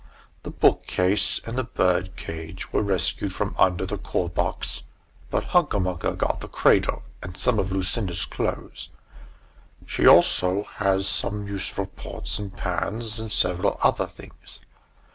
[0.41, 4.81] The book case and the bird cage were rescued from under the coal box
[5.29, 8.89] but Hunca Munca has got the cradle, and some of Lucinda's clothes.
[9.85, 14.57] She also has some useful pots and pans, and several other things.